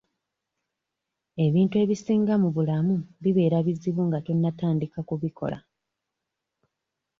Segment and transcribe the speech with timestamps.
[1.45, 5.57] Ebintu ebisinga mu bulamu bibeera bizibu nga tonnabitandika kubikola.